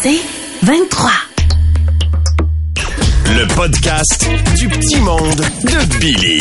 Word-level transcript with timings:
C'est 0.00 0.20
23. 0.62 1.10
Le 3.26 3.54
podcast 3.54 4.28
du 4.56 4.68
petit 4.68 5.00
monde 5.00 5.40
de 5.64 5.98
Billy. 5.98 6.40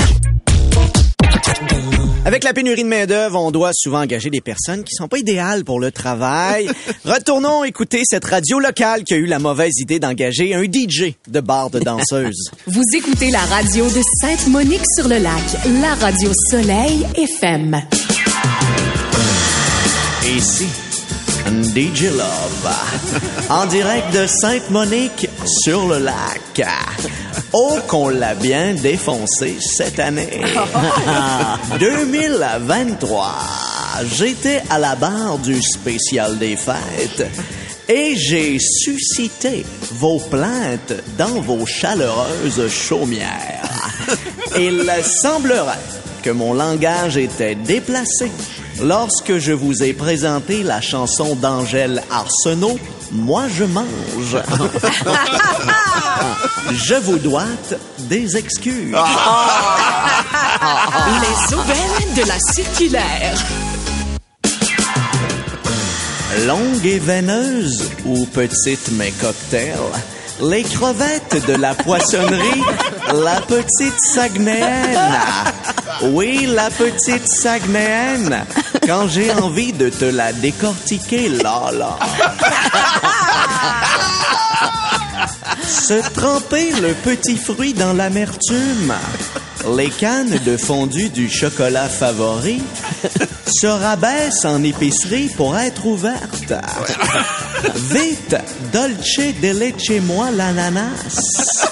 Avec 2.25 2.43
la 2.43 2.53
pénurie 2.53 2.83
de 2.83 2.87
main-d'œuvre, 2.87 3.39
on 3.41 3.51
doit 3.51 3.71
souvent 3.73 4.01
engager 4.01 4.29
des 4.29 4.41
personnes 4.41 4.83
qui 4.83 4.93
sont 4.93 5.07
pas 5.07 5.17
idéales 5.17 5.63
pour 5.63 5.79
le 5.79 5.91
travail. 5.91 6.69
Retournons 7.05 7.63
écouter 7.63 8.01
cette 8.05 8.25
radio 8.25 8.59
locale 8.59 9.03
qui 9.03 9.13
a 9.13 9.17
eu 9.17 9.25
la 9.25 9.39
mauvaise 9.39 9.73
idée 9.79 9.99
d'engager 9.99 10.53
un 10.53 10.63
DJ 10.63 11.15
de 11.27 11.39
bar 11.39 11.69
de 11.69 11.79
danseuse. 11.79 12.51
Vous 12.67 12.83
écoutez 12.93 13.31
la 13.31 13.41
radio 13.41 13.85
de 13.85 14.01
Sainte-Monique-sur-le-Lac, 14.21 15.43
la 15.81 15.95
radio 15.95 16.31
Soleil 16.51 17.07
FM. 17.15 17.81
Et 20.25 20.35
Ici, 20.35 20.67
DJ 21.47 22.09
Love, 22.11 22.69
en 23.49 23.65
direct 23.67 24.13
de 24.13 24.27
Sainte-Monique 24.27 25.29
sur 25.45 25.87
le 25.87 25.99
lac. 25.99 26.67
Oh, 27.53 27.77
qu'on 27.87 28.09
l'a 28.09 28.35
bien 28.35 28.73
défoncé 28.73 29.57
cette 29.61 29.97
année. 29.99 30.41
2023, 31.79 33.35
j'étais 34.13 34.61
à 34.69 34.77
la 34.77 34.95
barre 34.95 35.37
du 35.37 35.61
spécial 35.61 36.37
des 36.37 36.57
fêtes 36.57 37.25
et 37.87 38.17
j'ai 38.17 38.59
suscité 38.59 39.65
vos 39.93 40.19
plaintes 40.19 40.93
dans 41.17 41.39
vos 41.41 41.65
chaleureuses 41.65 42.67
chaumières. 42.69 43.69
Il 44.59 44.83
semblerait 45.03 45.79
que 46.23 46.31
mon 46.31 46.53
langage 46.53 47.15
était 47.15 47.55
déplacé 47.55 48.31
lorsque 48.81 49.37
je 49.37 49.51
vous 49.51 49.83
ai 49.83 49.93
présenté 49.93 50.63
la 50.63 50.81
chanson 50.81 51.35
d'Angèle 51.35 52.03
Arsenault, 52.11 52.79
Moi 53.11 53.45
je 53.47 53.63
mange. 53.63 54.37
je 56.73 56.95
vous 56.95 57.19
dois 57.19 57.45
des 57.99 58.35
excuses. 58.35 58.95
Les 61.21 61.55
aubaines 61.55 62.13
de 62.15 62.27
la 62.27 62.37
circulaire. 62.39 63.37
Longue 66.45 66.85
et 66.85 66.99
veineuse 66.99 67.89
ou 68.05 68.25
petite 68.25 68.91
mais 68.91 69.11
cocktail, 69.11 69.79
les 70.41 70.63
crevettes 70.63 71.45
de 71.47 71.53
la 71.53 71.73
poissonnerie, 71.73 72.63
la 73.13 73.41
petite 73.41 73.99
Saguenayenne. 73.99 75.19
Oui, 76.11 76.45
la 76.47 76.69
petite 76.69 77.27
Saguenayenne. 77.27 78.45
Quand 78.85 79.07
j'ai 79.07 79.31
envie 79.33 79.73
de 79.73 79.89
te 79.89 80.05
la 80.05 80.33
décortiquer, 80.33 81.29
là, 81.29 81.71
là. 81.73 81.97
Se 85.65 86.01
tremper 86.13 86.71
le 86.81 86.93
petit 86.93 87.37
fruit 87.37 87.73
dans 87.73 87.93
l'amertume. 87.93 88.93
Les 89.75 89.89
cannes 89.89 90.39
de 90.45 90.55
fondu 90.55 91.09
du 91.09 91.29
chocolat 91.29 91.89
favori 91.89 92.61
se 93.47 93.67
rabaissent 93.67 94.45
en 94.45 94.63
épicerie 94.63 95.29
pour 95.35 95.57
être 95.57 95.85
ouvertes. 95.85 96.53
Vite, 97.75 98.35
dolce 98.71 99.33
de 99.41 99.59
leche 99.59 100.01
moi 100.03 100.31
l'ananas. 100.31 101.67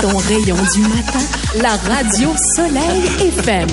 Ton 0.00 0.16
rayon 0.16 0.56
du 0.74 0.80
matin, 0.82 1.24
la 1.60 1.76
radio 1.76 2.30
Soleil 2.56 3.02
FM. 3.20 3.68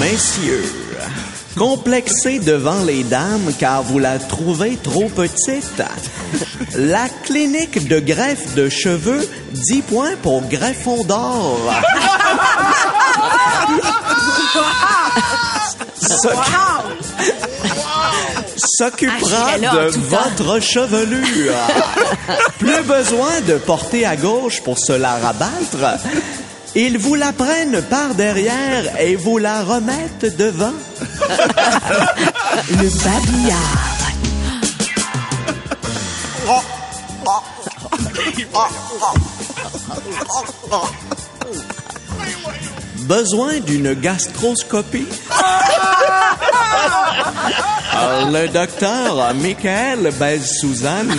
Messieurs, 0.00 0.64
complexé 1.56 2.38
devant 2.38 2.82
les 2.84 3.02
dames 3.04 3.52
car 3.58 3.82
vous 3.82 3.98
la 3.98 4.18
trouvez 4.18 4.76
trop 4.82 5.08
petite, 5.08 5.82
la 6.76 7.08
clinique 7.24 7.88
de 7.88 8.00
greffe 8.00 8.54
de 8.54 8.68
cheveux 8.68 9.28
10 9.52 9.82
points 9.82 10.16
pour 10.22 10.42
greffon 10.42 11.04
d'or. 11.04 11.58
S'occupera 18.56 19.50
Ah, 19.54 19.58
de 19.58 19.90
votre 20.08 20.60
chevelure. 20.60 21.54
Plus 22.58 22.82
besoin 22.82 23.40
de 23.46 23.54
porter 23.54 24.04
à 24.06 24.16
gauche 24.16 24.62
pour 24.62 24.78
se 24.78 24.92
la 24.92 25.14
rabattre. 25.16 25.98
Ils 26.74 26.98
vous 26.98 27.14
la 27.14 27.32
prennent 27.32 27.82
par 27.82 28.14
derrière 28.14 28.98
et 29.00 29.16
vous 29.16 29.38
la 29.38 29.62
remettent 29.62 30.36
devant. 30.36 30.72
Le 32.70 32.88
babillard. 33.04 33.92
Besoin 43.00 43.60
d'une 43.60 43.94
gastroscopie? 43.94 45.06
Le 48.30 48.46
docteur 48.48 49.34
Michael 49.34 50.12
baise 50.18 50.48
Suzanne. 50.60 51.16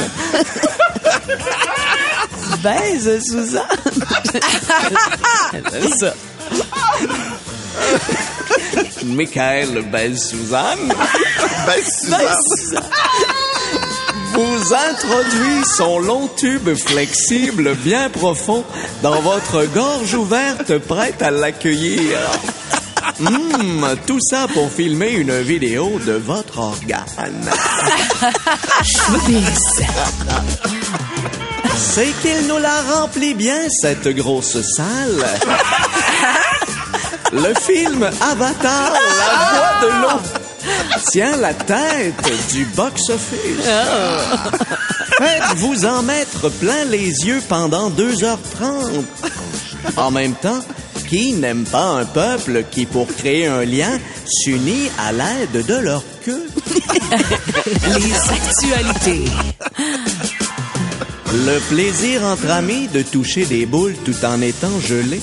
baise 2.64 3.20
Suzanne. 3.24 3.64
C'est 5.72 5.90
ça. 6.00 6.14
Michael 9.06 9.84
baise 9.92 10.30
Suzanne. 10.30 10.88
Baise 11.68 12.00
Suzanne. 12.02 12.84
Vous 14.34 14.74
introduit 14.74 15.64
son 15.78 16.00
long 16.00 16.28
tube 16.36 16.74
flexible 16.76 17.76
bien 17.76 18.10
profond 18.10 18.64
dans 19.02 19.22
votre 19.22 19.66
gorge 19.66 20.14
ouverte 20.16 20.78
prête 20.80 21.22
à 21.22 21.30
l'accueillir. 21.32 22.18
Hum, 23.20 23.88
tout 24.08 24.20
ça 24.22 24.48
pour 24.54 24.72
filmer 24.72 25.12
une 25.12 25.40
vidéo 25.42 26.00
de 26.06 26.14
votre 26.14 26.58
organe. 26.60 27.50
C'est 31.76 32.12
qu'il 32.22 32.48
nous 32.48 32.58
la 32.58 32.82
remplit 32.82 33.36
bien, 33.36 33.68
cette 33.70 34.08
grosse 34.08 34.62
salle. 34.76 35.24
Le 37.34 37.54
film 37.56 38.08
Avatar, 38.22 38.94
la 38.94 39.32
voix 39.50 39.82
de 39.82 39.88
l'eau, 40.02 40.22
tient 41.10 41.36
la 41.38 41.54
tête 41.56 42.32
du 42.52 42.64
box-office. 42.66 43.66
Faites-vous 45.18 45.86
en 45.86 46.04
mettre 46.04 46.50
plein 46.50 46.86
les 46.86 47.26
yeux 47.26 47.42
pendant 47.50 47.90
2h30. 47.90 49.04
En 49.98 50.12
même 50.12 50.36
temps, 50.36 50.64
qui 51.10 51.34
n'aime 51.34 51.64
pas 51.64 51.86
un 51.86 52.06
peuple 52.06 52.66
qui, 52.70 52.86
pour 52.86 53.08
créer 53.08 53.48
un 53.48 53.66
lien, 53.66 54.00
s'unit 54.28 54.92
à 55.00 55.12
l'aide 55.12 55.66
de 55.66 55.76
leur 55.76 56.04
queue? 56.24 56.48
Les 57.98 58.14
actualités. 58.30 59.26
Le 61.34 61.60
plaisir 61.68 62.24
entre 62.26 62.52
amis 62.52 62.88
de 62.90 63.02
toucher 63.02 63.46
des 63.46 63.66
boules 63.66 63.96
tout 64.06 64.24
en 64.24 64.40
étant 64.42 64.80
gelé, 64.80 65.20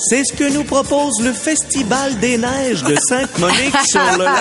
c'est 0.00 0.24
ce 0.24 0.32
que 0.32 0.50
nous 0.52 0.64
propose 0.64 1.20
le 1.22 1.32
Festival 1.32 2.18
des 2.18 2.38
Neiges 2.38 2.82
de 2.82 2.96
Sainte-Monique 3.08 3.76
sur 3.86 4.00
le 4.18 4.24
lac. 4.24 4.36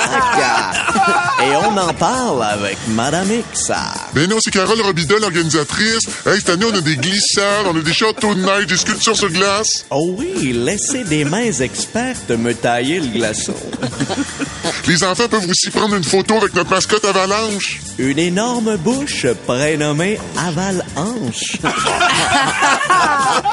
Et 1.43 1.55
on 1.55 1.77
en 1.77 1.93
parle 1.93 2.43
avec 2.43 2.77
Madame 2.89 3.29
X. 3.31 3.71
Ben 4.13 4.29
non, 4.29 4.37
c'est 4.39 4.51
Carole 4.51 4.81
Robidet, 4.81 5.19
l'organisatrice. 5.19 6.05
Hey, 6.25 6.37
cette 6.37 6.49
année, 6.49 6.65
on 6.71 6.75
a 6.75 6.81
des 6.81 6.95
glissades, 6.95 7.65
on 7.67 7.77
a 7.77 7.81
des 7.81 7.93
châteaux 7.93 8.33
de 8.33 8.41
neige, 8.41 8.67
des 8.67 8.77
sculptures 8.77 9.15
sur 9.15 9.29
glace. 9.29 9.85
Oh 9.89 10.15
oui, 10.17 10.53
laissez 10.53 11.03
des 11.03 11.25
mains 11.25 11.51
expertes 11.51 12.29
me 12.31 12.53
tailler 12.53 12.99
le 12.99 13.07
glaçon. 13.07 13.55
Les 14.87 15.03
enfants 15.03 15.27
peuvent 15.27 15.49
aussi 15.49 15.71
prendre 15.71 15.95
une 15.95 16.03
photo 16.03 16.35
avec 16.37 16.53
notre 16.53 16.69
mascotte 16.69 17.05
Avalanche. 17.05 17.79
Une 17.97 18.19
énorme 18.19 18.77
bouche 18.77 19.25
prénommée 19.47 20.19
Aval-Hanche. 20.37 21.57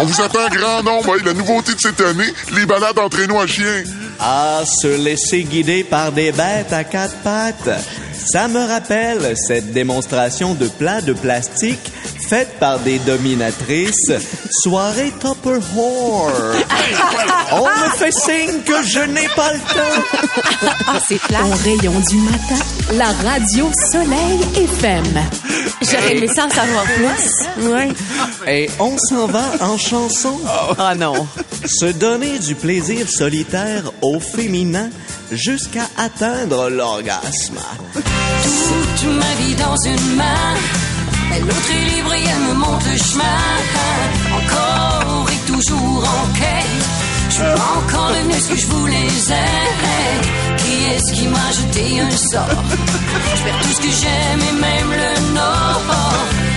On 0.00 0.04
vous 0.04 0.20
attend 0.22 0.46
en 0.46 0.48
grand 0.48 0.82
nombre. 0.82 1.16
La 1.24 1.34
nouveauté 1.34 1.74
de 1.74 1.80
cette 1.80 2.00
année, 2.00 2.32
les 2.54 2.66
balades 2.66 2.98
en 2.98 3.08
traîneau 3.08 3.38
à 3.38 3.46
chien. 3.46 3.84
Ah, 4.20 4.62
se 4.64 4.88
laisser 5.02 5.44
guider 5.44 5.84
par 5.84 6.12
des 6.12 6.32
bêtes 6.32 6.72
à 6.72 6.84
quatre 6.84 7.16
pattes. 7.22 7.70
Ça 8.12 8.48
me 8.48 8.60
rappelle 8.60 9.34
cette 9.36 9.72
démonstration 9.72 10.54
de 10.54 10.66
plats 10.66 11.00
de 11.00 11.12
plastique 11.12 11.92
faite 12.28 12.58
par 12.58 12.78
des 12.80 12.98
dominatrices. 12.98 14.12
Soirée 14.50 15.12
Tupper 15.20 15.60
Whore. 15.74 16.30
On 17.52 17.64
me 17.64 17.96
fait 17.96 18.12
signe 18.12 18.60
que 18.66 18.82
je 18.84 19.00
n'ai 19.00 19.28
pas 19.28 19.52
le 19.52 19.58
temps. 19.60 20.68
Ah, 20.86 20.98
c'est 21.06 21.20
plat. 21.22 21.38
Ton 21.40 21.54
rayon 21.54 22.00
du 22.10 22.16
matin, 22.16 22.64
la 22.94 23.12
radio 23.28 23.70
Soleil 23.92 24.40
FM. 24.56 25.47
J'aurais 25.82 26.16
aimé 26.16 26.28
ça 26.34 26.46
en 26.46 26.50
savoir 26.50 26.84
plus. 26.84 27.46
Oui. 27.58 27.94
Et 28.46 28.70
on 28.78 28.96
s'en 28.98 29.26
va 29.26 29.44
en 29.60 29.78
chanson. 29.78 30.38
Ah 30.78 30.94
non. 30.94 31.26
Se 31.66 31.86
donner 31.86 32.38
du 32.38 32.54
plaisir 32.54 33.08
solitaire 33.08 33.90
au 34.02 34.18
féminin 34.20 34.90
jusqu'à 35.30 35.88
atteindre 35.96 36.68
l'orgasme. 36.68 37.58
Tout 37.94 38.00
toute 39.00 39.14
ma 39.14 39.34
vie 39.42 39.54
dans 39.54 39.76
une 39.84 40.16
main. 40.16 40.54
Et 41.36 41.40
l'autre 41.40 41.70
est 41.70 41.96
libre 41.96 42.14
et 42.14 42.22
elle 42.22 42.48
me 42.48 42.54
montre 42.54 42.86
le 42.90 42.98
chemin. 42.98 43.24
Encore 44.34 45.26
et 45.30 45.50
toujours 45.50 46.04
en 46.04 46.38
quête. 46.38 47.07
Suis 47.38 47.46
pas 47.54 47.78
encore 47.78 48.10
ce 48.40 48.48
que 48.48 48.56
je 48.56 48.66
voulais 48.66 49.06
être. 49.06 50.56
Qui 50.56 50.84
est-ce 50.92 51.12
qui 51.12 51.28
m'a 51.28 51.50
jeté 51.52 52.00
un 52.00 52.10
sort? 52.10 52.64
Je 53.36 53.42
tout 53.62 53.74
ce 53.74 53.80
que 53.80 53.92
j'aime 54.00 54.40
et 54.40 54.60
même 54.60 54.90
le 54.90 55.34
nord. 55.34 56.47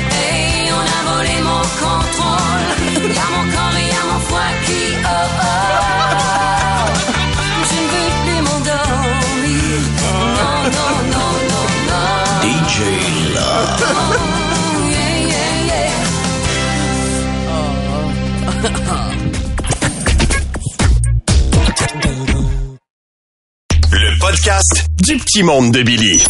Du 25.12 25.18
petit 25.18 25.44
monde 25.44 25.74
de 25.74 25.84
Billy. 25.84 26.24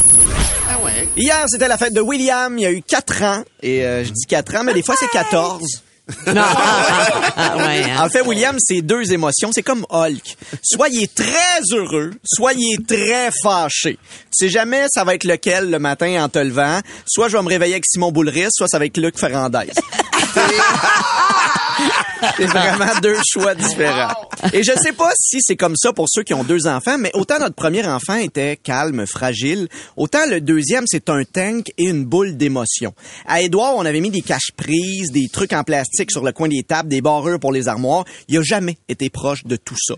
Hier, 1.15 1.45
c'était 1.47 1.67
la 1.67 1.77
fête 1.77 1.93
de 1.93 2.01
William. 2.01 2.57
Il 2.57 2.61
y 2.63 2.65
a 2.65 2.71
eu 2.71 2.81
4 2.81 3.23
ans. 3.23 3.43
Et 3.61 3.85
euh, 3.85 4.03
je 4.03 4.09
dis 4.09 4.25
4 4.27 4.55
ans, 4.55 4.63
mais 4.63 4.73
des 4.73 4.81
fois, 4.81 4.95
c'est 4.97 5.09
14. 5.09 5.61
Non. 6.27 6.41
Ah, 7.43 7.57
ouais, 7.57 7.83
hein. 7.83 8.03
En 8.05 8.09
fait, 8.09 8.21
William, 8.21 8.55
c'est 8.59 8.81
deux 8.81 9.13
émotions. 9.13 9.51
C'est 9.53 9.61
comme 9.61 9.85
Hulk. 9.89 10.35
Soit 10.63 10.89
il 10.89 11.03
est 11.03 11.13
très 11.13 11.61
heureux, 11.71 12.11
soit 12.25 12.53
il 12.53 12.73
est 12.73 12.87
très 12.87 13.29
fâché. 13.43 13.97
Tu 13.97 14.45
sais 14.45 14.49
jamais 14.49 14.85
ça 14.91 15.03
va 15.03 15.15
être 15.15 15.23
lequel 15.23 15.69
le 15.69 15.79
matin 15.79 16.23
en 16.23 16.29
te 16.29 16.39
levant. 16.39 16.79
Soit 17.05 17.29
je 17.29 17.37
vais 17.37 17.43
me 17.43 17.49
réveiller 17.49 17.75
avec 17.75 17.85
Simon 17.85 18.11
Boulris, 18.11 18.49
soit 18.51 18.67
ça 18.67 18.79
va 18.79 18.85
être 18.85 18.97
Luc 18.97 19.17
Ferrandez. 19.17 19.71
C'est 22.37 22.45
vraiment 22.45 22.99
deux 23.01 23.17
choix 23.27 23.55
différents. 23.55 24.13
Et 24.53 24.63
je 24.63 24.71
sais 24.71 24.91
pas 24.93 25.11
si 25.19 25.39
c'est 25.41 25.55
comme 25.55 25.75
ça 25.75 25.93
pour 25.93 26.07
ceux 26.09 26.23
qui 26.23 26.33
ont 26.33 26.43
deux 26.43 26.67
enfants, 26.67 26.97
mais 26.97 27.11
autant 27.13 27.39
notre 27.39 27.55
premier 27.55 27.85
enfant 27.85 28.15
était 28.15 28.57
calme, 28.57 29.05
fragile, 29.07 29.67
autant 29.97 30.25
le 30.29 30.41
deuxième, 30.41 30.85
c'est 30.87 31.09
un 31.09 31.23
tank 31.23 31.71
et 31.77 31.85
une 31.85 32.05
boule 32.05 32.37
d'émotion. 32.37 32.93
À 33.25 33.41
Édouard, 33.41 33.75
on 33.75 33.85
avait 33.85 34.01
mis 34.01 34.11
des 34.11 34.21
caches-prises, 34.21 35.11
des 35.11 35.29
trucs 35.29 35.53
en 35.53 35.63
plastique 35.63 36.11
sur 36.11 36.23
le 36.23 36.31
coin 36.31 36.47
des 36.47 36.63
tables, 36.63 36.89
des 36.89 37.01
barreurs 37.01 37.39
pour 37.39 37.51
les 37.51 37.67
armoires. 37.67 38.05
Il 38.27 38.37
a 38.37 38.43
jamais 38.43 38.77
été 38.87 39.09
proche 39.09 39.43
de 39.45 39.55
tout 39.55 39.77
ça. 39.79 39.95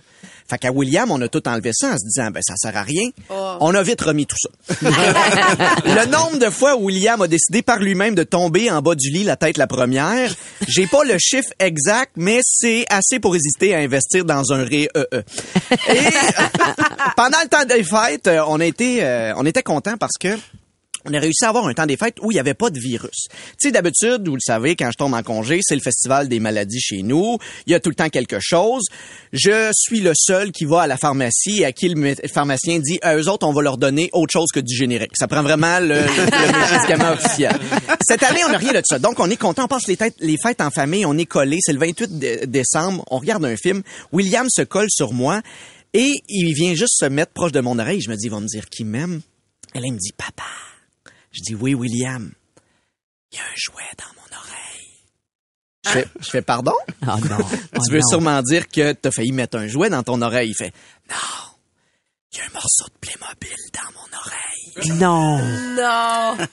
Fait 0.50 0.58
qu'à 0.58 0.72
William, 0.72 1.10
on 1.12 1.22
a 1.22 1.28
tout 1.28 1.48
enlevé 1.48 1.72
ça 1.74 1.90
en 1.90 1.98
se 1.98 2.06
disant, 2.06 2.30
ben, 2.32 2.42
ça 2.46 2.56
sert 2.58 2.76
à 2.76 2.84
rien. 2.84 3.10
On 3.30 3.74
a 3.74 3.84
vite 3.84 4.02
remis 4.02 4.26
tout 4.26 4.36
ça. 4.38 4.50
le 4.82 6.06
nombre 6.06 6.38
de 6.40 6.50
fois 6.50 6.76
où 6.76 6.86
William 6.86 7.22
a 7.22 7.28
décidé 7.28 7.62
par 7.62 7.80
lui-même 7.80 8.16
de 8.16 8.24
tomber 8.24 8.70
en 8.70 8.82
bas 8.82 8.96
du 8.96 9.10
lit 9.10 9.24
la 9.24 9.36
tête 9.36 9.58
la 9.58 9.68
première, 9.68 10.34
j'ai 10.68 10.88
pas 10.88 11.04
le 11.04 11.18
chiffre 11.20 11.50
exact, 11.60 12.12
mais 12.16 12.40
c'est 12.44 12.86
assez 12.90 13.20
pour 13.20 13.36
hésiter 13.36 13.74
à 13.74 13.80
investir 13.80 14.26
dans 14.26 14.52
un 14.52 14.64
ré 14.64 14.90
E 14.96 15.08
E. 15.14 15.24
Et 15.90 15.96
pendant 17.16 17.40
le 17.42 17.50
temps 17.50 17.66
des 17.66 17.84
fêtes, 17.84 18.28
euh, 18.28 18.44
on 18.48 18.60
a 18.60 18.66
été, 18.66 19.04
euh, 19.04 19.34
on 19.38 19.46
était 19.46 19.64
content 19.64 19.98
parce 19.98 20.18
que 20.20 20.38
on 21.06 21.14
a 21.14 21.20
réussi 21.20 21.44
à 21.46 21.50
avoir 21.50 21.68
un 21.68 21.74
temps 21.74 21.86
des 21.86 21.98
fêtes 21.98 22.18
où 22.22 22.32
il 22.32 22.36
n'y 22.36 22.40
avait 22.40 22.54
pas 22.54 22.70
de 22.70 22.80
virus. 22.80 23.28
Tu 23.30 23.68
sais, 23.68 23.72
d'habitude, 23.72 24.28
vous 24.28 24.36
le 24.36 24.42
savez, 24.42 24.76
quand 24.76 24.90
je 24.92 24.98
tombe 24.98 25.14
en 25.14 25.24
congé, 25.24 25.60
c'est 25.62 25.76
le 25.76 25.82
festival 25.82 26.30
des 26.30 26.40
maladies 26.40 26.80
chez 26.80 27.04
nous. 27.04 27.38
Il 27.68 27.72
y 27.72 27.76
a 27.76 27.80
tout 27.80 27.90
le 27.90 27.96
temps 27.96 28.10
quelque 28.10 28.38
chose. 28.40 28.84
Je 29.32 29.72
suis 29.74 30.00
le 30.00 30.14
seul 30.16 30.52
qui 30.52 30.66
va 30.66 30.84
à 30.84 30.88
la 30.88 30.98
pharmacie 30.98 31.60
et 31.62 31.66
à 31.66 31.72
qui 31.72 31.90
le 31.90 32.16
pharmacien 32.34 32.80
dit, 32.80 33.00
à 33.02 33.16
eux 33.18 33.28
autres, 33.30 33.46
on 33.48 33.54
va 33.54 33.62
leur 33.62 33.78
donner 33.78 34.10
autre 34.14 34.32
chose 34.32 34.50
que 34.54 34.60
du 34.60 34.76
générique. 34.76 35.12
Ça 35.18 35.28
prend 35.28 35.44
vraiment 35.44 35.80
le, 35.80 35.88
le- 36.02 36.72
médicament 36.78 37.12
officiel. 37.14 37.52
Cette 38.08 38.24
année, 38.24 38.42
on 38.48 38.52
n'a 38.52 38.58
rien 38.58 38.74
de 38.74 38.82
ça. 38.86 39.00
Donc, 39.00 39.20
on 39.20 39.30
est 39.30 39.38
content. 39.38 39.66
On 39.66 39.68
passe 39.68 39.88
les, 39.88 39.98
fêtes 40.38 40.62
en 40.62 40.70
famille. 40.72 41.06
On 41.06 41.18
est 41.18 41.26
collés. 41.26 41.60
C'est 41.62 41.74
le 41.74 41.80
28 41.80 42.18
dé- 42.20 42.48
décembre. 42.48 43.04
On 43.12 43.18
regarde 43.20 43.44
un 43.46 43.56
film. 43.58 43.82
William 44.12 44.48
se 44.50 44.62
colle 44.62 44.88
sur 44.90 45.14
moi 45.14 45.42
et 45.94 46.12
il 46.30 46.54
vient 46.54 46.74
juste 46.76 46.96
se 47.00 47.06
mettre 47.06 47.32
proche 47.34 47.52
de 47.52 47.60
mon 47.62 47.78
oreille. 47.80 48.02
Je 48.02 48.10
me 48.10 48.16
dis, 48.16 48.26
il 48.28 48.32
va 48.32 48.40
me 48.40 48.48
dire 48.48 48.66
qu'il 48.70 48.86
m'aime. 48.86 49.22
Là, 49.76 49.82
il 49.84 49.94
me 49.94 49.98
dit, 49.98 50.12
papa. 50.16 50.44
Je 51.34 51.42
dis 51.42 51.56
oui, 51.56 51.74
William. 51.74 52.32
Il 53.32 53.38
y 53.38 53.40
a 53.40 53.44
un 53.44 53.56
jouet 53.56 53.84
dans 53.98 54.14
mon 54.16 54.38
oreille. 54.38 54.54
Je 55.86 55.90
fais, 55.90 56.08
je 56.22 56.30
fais 56.30 56.42
pardon? 56.42 56.74
Oh 57.02 57.06
non. 57.06 57.38
Oh 57.42 57.80
tu 57.86 57.92
veux 57.92 58.00
non. 58.00 58.08
sûrement 58.08 58.42
dire 58.44 58.68
que 58.70 58.94
t'as 58.94 59.12
failli 59.12 59.32
mettre 59.32 59.58
un 59.58 59.68
jouet 59.68 59.90
dans 59.90 60.04
ton 60.04 60.22
oreille. 60.22 60.52
Il 60.52 60.56
fait 60.56 60.74
non. 61.10 61.53
Il 62.34 62.40
y 62.40 62.42
a 62.42 62.46
un 62.46 62.54
morceau 62.54 62.86
de 62.86 62.94
Playmobil 63.00 63.58
dans 63.74 63.92
mon 63.94 64.18
oreille. 64.18 65.00
Non. 65.00 65.40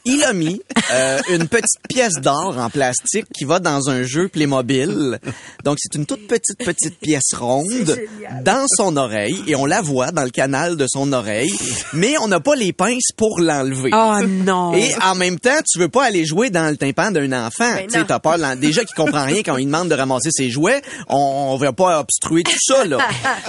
Il 0.04 0.22
a 0.24 0.34
mis 0.34 0.60
euh, 0.92 1.20
une 1.30 1.48
petite 1.48 1.80
pièce 1.88 2.20
d'or 2.20 2.58
en 2.58 2.68
plastique 2.68 3.24
qui 3.34 3.46
va 3.46 3.60
dans 3.60 3.88
un 3.88 4.02
jeu 4.02 4.28
Playmobil. 4.28 5.18
Donc 5.64 5.78
c'est 5.80 5.96
une 5.96 6.04
toute 6.04 6.26
petite 6.26 6.58
petite 6.58 6.98
pièce 7.00 7.32
ronde 7.34 7.98
dans 8.44 8.66
son 8.68 8.98
oreille 8.98 9.42
et 9.46 9.56
on 9.56 9.64
la 9.64 9.80
voit 9.80 10.10
dans 10.10 10.24
le 10.24 10.28
canal 10.30 10.76
de 10.76 10.86
son 10.86 11.14
oreille, 11.14 11.54
mais 11.94 12.14
on 12.20 12.28
n'a 12.28 12.40
pas 12.40 12.56
les 12.56 12.74
pinces 12.74 13.12
pour 13.16 13.40
l'enlever. 13.40 13.90
Oh 13.94 14.18
non. 14.26 14.74
Et 14.74 14.94
en 15.02 15.14
même 15.14 15.40
temps, 15.40 15.60
tu 15.66 15.78
veux 15.78 15.88
pas 15.88 16.04
aller 16.04 16.26
jouer 16.26 16.50
dans 16.50 16.68
le 16.68 16.76
tympan 16.76 17.10
d'un 17.10 17.32
enfant. 17.32 17.72
Ben 17.74 17.86
tu 17.86 17.98
sais, 17.98 18.04
t'as 18.04 18.18
peur. 18.18 18.36
Déjà 18.56 18.84
qu'il 18.84 18.94
comprend 18.94 19.24
rien 19.24 19.42
quand 19.42 19.56
il 19.56 19.64
demande 19.64 19.88
de 19.88 19.94
ramasser 19.94 20.30
ses 20.30 20.50
jouets, 20.50 20.82
on, 21.08 21.16
on 21.16 21.56
va 21.56 21.72
pas 21.72 22.00
obstruer 22.00 22.42
tout 22.42 22.58
ça, 22.60 22.84
là. 22.84 22.98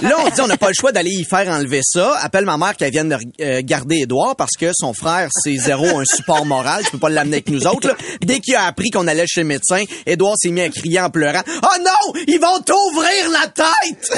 Là, 0.00 0.16
on 0.24 0.30
dit, 0.30 0.40
on 0.40 0.46
n'a 0.46 0.56
pas 0.56 0.68
le 0.68 0.74
choix 0.74 0.92
d'aller 0.92 1.10
y 1.10 1.24
faire 1.24 1.48
enlever 1.48 1.80
ça. 1.84 2.20
Appelle 2.24 2.44
ma 2.44 2.56
mère 2.56 2.76
qu'elle 2.76 2.92
vienne 2.92 3.08
de 3.08 3.16
euh, 3.42 3.62
garder 3.64 4.02
Édouard 4.02 4.36
parce 4.36 4.52
que 4.58 4.70
son 4.74 4.94
frère, 4.94 5.28
c'est 5.42 5.56
zéro 5.56 5.98
un 5.98 6.04
support 6.04 6.46
moral. 6.46 6.84
Tu 6.84 6.92
peux 6.92 6.98
pas 6.98 7.08
l'amener 7.08 7.36
avec 7.36 7.50
nous 7.50 7.66
autres, 7.66 7.88
là. 7.88 7.96
Dès 8.20 8.38
qu'il 8.38 8.54
a 8.54 8.66
appris 8.66 8.90
qu'on 8.90 9.08
allait 9.08 9.26
chez 9.26 9.40
le 9.40 9.48
médecin, 9.48 9.82
Édouard 10.06 10.36
s'est 10.38 10.50
mis 10.50 10.60
à 10.60 10.68
crier 10.68 11.00
en 11.00 11.10
pleurant. 11.10 11.42
Oh 11.48 11.76
non! 11.80 12.12
Ils 12.28 12.38
vont 12.40 12.60
t'ouvrir 12.60 13.28
la 13.30 13.48
tête! 13.48 14.12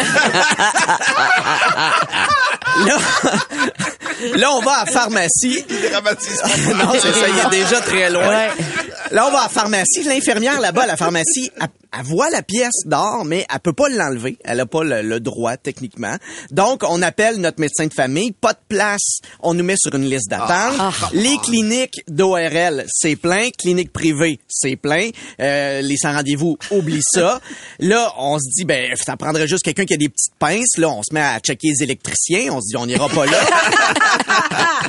là, 2.86 2.96
là, 4.36 4.52
on 4.52 4.60
va 4.60 4.72
à 4.72 4.84
la 4.84 4.92
pharmacie. 4.92 5.64
non, 5.70 6.92
c'est 6.92 7.12
ça, 7.12 7.26
il 7.28 7.38
est 7.38 7.50
déjà 7.62 7.80
très 7.80 8.10
loin. 8.10 8.48
Là, 9.14 9.28
on 9.28 9.30
va 9.30 9.38
à 9.38 9.42
la 9.44 9.48
pharmacie. 9.48 10.02
L'infirmière 10.02 10.60
là-bas 10.60 10.82
à 10.82 10.86
la 10.88 10.96
pharmacie, 10.96 11.48
elle, 11.60 11.68
elle 11.96 12.04
voit 12.04 12.30
la 12.30 12.42
pièce 12.42 12.84
d'or, 12.84 13.24
mais 13.24 13.46
elle 13.48 13.60
peut 13.60 13.72
pas 13.72 13.88
l'enlever. 13.88 14.36
Elle 14.44 14.58
a 14.58 14.66
pas 14.66 14.82
le, 14.82 15.02
le 15.02 15.20
droit, 15.20 15.56
techniquement. 15.56 16.16
Donc, 16.50 16.82
on 16.82 17.00
appelle 17.00 17.36
notre 17.36 17.60
médecin 17.60 17.86
de 17.86 17.94
famille. 17.94 18.32
Pas 18.32 18.54
de 18.54 18.58
place. 18.68 19.18
On 19.40 19.54
nous 19.54 19.62
met 19.62 19.76
sur 19.76 19.94
une 19.94 20.04
liste 20.04 20.28
d'attente. 20.28 20.74
Les 21.12 21.36
cliniques 21.44 22.02
d'ORL, 22.08 22.84
c'est 22.88 23.14
plein. 23.14 23.50
Cliniques 23.56 23.92
privées, 23.92 24.40
c'est 24.48 24.74
plein. 24.74 25.10
Euh, 25.40 25.80
les 25.80 25.96
sans 25.96 26.12
rendez-vous, 26.12 26.58
oublie 26.72 27.02
ça. 27.02 27.40
Là, 27.78 28.12
on 28.18 28.38
se 28.38 28.50
dit, 28.56 28.64
ben, 28.64 28.96
ça 28.96 29.16
prendrait 29.16 29.46
juste 29.46 29.62
quelqu'un 29.62 29.84
qui 29.84 29.94
a 29.94 29.96
des 29.96 30.08
petites 30.08 30.34
pinces. 30.40 30.76
Là, 30.76 30.90
on 30.90 31.04
se 31.04 31.14
met 31.14 31.20
à 31.20 31.38
checker 31.38 31.68
les 31.68 31.84
électriciens. 31.84 32.52
On 32.52 32.60
se 32.60 32.66
dit, 32.68 32.76
on 32.76 32.86
n'ira 32.86 33.08
pas 33.08 33.26
là. 33.26 33.38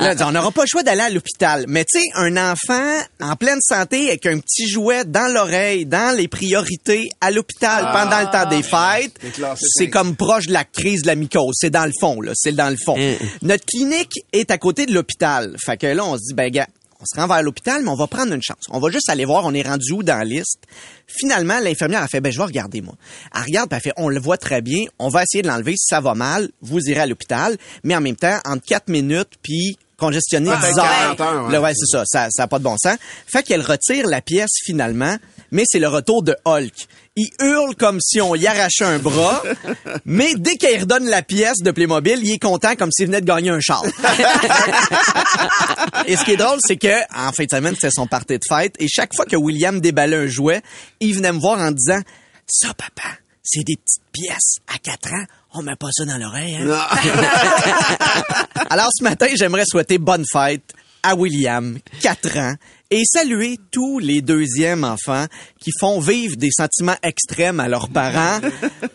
Là, 0.00 0.14
on 0.26 0.32
n'aura 0.32 0.50
pas 0.50 0.62
le 0.62 0.68
choix 0.68 0.82
d'aller 0.82 1.02
à 1.02 1.10
l'hôpital. 1.10 1.66
Mais 1.68 1.84
tu 1.84 2.00
sais, 2.00 2.06
un 2.14 2.36
enfant 2.36 2.98
en 3.20 3.36
pleine 3.36 3.60
santé 3.60 4.15
avec 4.16 4.26
un 4.26 4.38
petit 4.38 4.66
jouet 4.66 5.04
dans 5.04 5.30
l'oreille, 5.32 5.84
dans 5.84 6.16
les 6.16 6.26
priorités 6.26 7.10
à 7.20 7.30
l'hôpital 7.30 7.90
pendant 7.92 8.20
le 8.20 8.32
temps 8.32 8.48
des 8.48 8.62
fêtes, 8.62 9.18
c'est 9.58 9.90
comme 9.90 10.16
proche 10.16 10.46
de 10.46 10.54
la 10.54 10.64
crise 10.64 11.02
de 11.02 11.08
la 11.08 11.16
mycose. 11.16 11.54
C'est 11.54 11.70
dans 11.70 11.84
le 11.84 11.92
fond, 12.00 12.22
là. 12.22 12.32
C'est 12.34 12.52
dans 12.52 12.70
le 12.70 12.78
fond. 12.82 12.96
Notre 13.42 13.66
clinique 13.66 14.14
est 14.32 14.50
à 14.50 14.56
côté 14.56 14.86
de 14.86 14.94
l'hôpital. 14.94 15.54
Fait 15.62 15.76
que 15.76 15.86
là, 15.86 16.02
on 16.04 16.16
se 16.16 16.22
dit, 16.28 16.34
ben, 16.34 16.50
gars, 16.50 16.66
on 16.98 17.04
se 17.04 17.20
rend 17.20 17.26
vers 17.26 17.42
l'hôpital, 17.42 17.82
mais 17.82 17.90
on 17.90 17.96
va 17.96 18.06
prendre 18.06 18.32
une 18.32 18.42
chance. 18.42 18.64
On 18.70 18.80
va 18.80 18.90
juste 18.90 19.10
aller 19.10 19.26
voir, 19.26 19.44
on 19.44 19.52
est 19.52 19.66
rendu 19.68 19.92
où 19.92 20.02
dans 20.02 20.16
la 20.16 20.24
liste. 20.24 20.62
Finalement, 21.06 21.58
l'infirmière 21.60 22.02
a 22.02 22.08
fait, 22.08 22.22
ben, 22.22 22.32
je 22.32 22.38
vais 22.38 22.44
regarder, 22.44 22.80
moi. 22.80 22.94
Elle 23.34 23.42
regarde, 23.42 23.68
puis 23.68 23.76
elle 23.76 23.82
fait, 23.82 23.92
on 23.98 24.08
le 24.08 24.18
voit 24.18 24.38
très 24.38 24.62
bien, 24.62 24.84
on 24.98 25.10
va 25.10 25.24
essayer 25.24 25.42
de 25.42 25.48
l'enlever. 25.48 25.72
Si 25.72 25.88
ça 25.90 26.00
va 26.00 26.14
mal, 26.14 26.48
vous 26.62 26.80
irez 26.88 27.00
à 27.00 27.06
l'hôpital. 27.06 27.58
Mais 27.84 27.94
en 27.94 28.00
même 28.00 28.16
temps, 28.16 28.38
entre 28.46 28.64
4 28.64 28.88
minutes, 28.88 29.32
puis 29.42 29.76
congestionné 29.96 30.50
10 30.50 30.78
heures. 30.78 31.16
40 31.16 31.20
heures, 31.20 31.46
ouais. 31.46 31.52
Là, 31.52 31.60
ouais, 31.60 31.72
c'est 31.74 31.86
ça. 31.86 32.04
Ça 32.06 32.28
n'a 32.38 32.46
pas 32.46 32.58
de 32.58 32.64
bon 32.64 32.76
sens. 32.76 32.96
Fait 33.26 33.42
qu'elle 33.42 33.62
retire 33.62 34.06
la 34.06 34.20
pièce 34.20 34.50
finalement, 34.64 35.16
mais 35.50 35.64
c'est 35.66 35.78
le 35.78 35.88
retour 35.88 36.22
de 36.22 36.36
Hulk. 36.44 36.86
Il 37.18 37.30
hurle 37.40 37.74
comme 37.76 37.98
si 38.00 38.20
on 38.20 38.34
y 38.34 38.46
arrachait 38.46 38.84
un 38.84 38.98
bras, 38.98 39.42
mais 40.04 40.34
dès 40.36 40.56
qu'elle 40.56 40.80
redonne 40.80 41.06
la 41.06 41.22
pièce 41.22 41.62
de 41.62 41.70
Playmobil, 41.70 42.18
il 42.22 42.32
est 42.32 42.38
content 42.38 42.76
comme 42.76 42.92
s'il 42.92 43.06
venait 43.06 43.22
de 43.22 43.26
gagner 43.26 43.48
un 43.48 43.60
char. 43.60 43.82
et 46.06 46.14
ce 46.14 46.24
qui 46.24 46.32
est 46.32 46.36
drôle, 46.36 46.58
c'est 46.60 46.76
que 46.76 47.00
en 47.16 47.32
fin 47.32 47.44
de 47.44 47.50
semaine, 47.50 47.74
c'était 47.74 47.90
son 47.90 48.06
party 48.06 48.38
de 48.38 48.44
fête, 48.46 48.74
et 48.78 48.86
chaque 48.86 49.14
fois 49.14 49.24
que 49.24 49.36
William 49.36 49.80
déballait 49.80 50.16
un 50.16 50.26
jouet, 50.26 50.60
il 51.00 51.14
venait 51.14 51.32
me 51.32 51.38
voir 51.38 51.58
en 51.58 51.70
disant 51.70 52.00
«Ça, 52.46 52.74
papa, 52.74 53.16
c'est 53.42 53.64
des 53.64 53.76
petites 53.76 54.02
pièces. 54.12 54.56
À 54.66 54.78
4 54.78 55.14
ans, 55.14 55.24
on 55.56 55.62
met 55.62 55.76
pas 55.76 55.88
ça 55.92 56.04
dans 56.04 56.18
l'oreille. 56.18 56.56
Hein? 56.56 56.86
Alors 58.70 58.88
ce 58.96 59.02
matin, 59.02 59.26
j'aimerais 59.34 59.64
souhaiter 59.66 59.98
bonne 59.98 60.24
fête 60.30 60.72
à 61.02 61.14
William, 61.14 61.78
4 62.00 62.38
ans, 62.38 62.54
et 62.90 63.02
saluer 63.04 63.58
tous 63.70 63.98
les 63.98 64.22
deuxièmes 64.22 64.84
enfants 64.84 65.26
qui 65.60 65.70
font 65.80 66.00
vivre 66.00 66.36
des 66.36 66.50
sentiments 66.50 66.96
extrêmes 67.02 67.60
à 67.60 67.68
leurs 67.68 67.88
parents. 67.88 68.40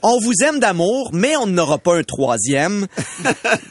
On 0.01 0.19
vous 0.19 0.33
aime 0.45 0.59
d'amour, 0.59 1.11
mais 1.13 1.35
on 1.37 1.47
n'aura 1.47 1.77
pas 1.77 1.97
un 1.97 2.03
troisième. 2.03 2.87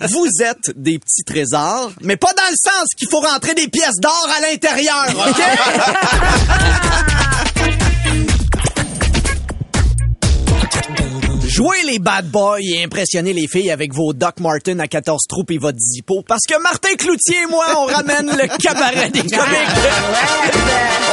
Vous 0.08 0.26
êtes 0.42 0.70
des 0.76 0.98
petits 0.98 1.24
trésors, 1.24 1.92
mais 2.02 2.16
pas 2.16 2.32
dans 2.32 2.50
le 2.50 2.56
sens 2.56 2.88
qu'il 2.96 3.08
faut 3.08 3.20
rentrer 3.20 3.54
des 3.54 3.68
pièces 3.68 3.98
d'or 4.00 4.28
à 4.36 4.40
l'intérieur, 4.40 5.06
OK? 5.28 5.42
Jouez 11.52 11.82
les 11.84 11.98
bad 11.98 12.30
boys 12.30 12.60
et 12.60 12.84
impressionnez 12.84 13.32
les 13.32 13.48
filles 13.48 13.72
avec 13.72 13.92
vos 13.92 14.12
Doc 14.12 14.38
Martin 14.38 14.78
à 14.78 14.86
14 14.86 15.20
troupes 15.28 15.50
et 15.50 15.58
votre 15.58 15.78
Zippo. 15.78 16.22
Parce 16.26 16.42
que 16.48 16.60
Martin 16.62 16.94
Cloutier 16.96 17.42
et 17.42 17.46
moi, 17.46 17.66
on 17.76 17.86
ramène 17.86 18.26
le 18.30 18.46
cabaret 18.62 19.10
des 19.10 19.18
comiques. 19.22 19.36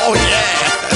Oh 0.07 0.13
yeah! 0.13 0.91